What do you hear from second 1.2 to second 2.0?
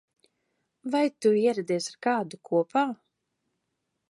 tu ieradies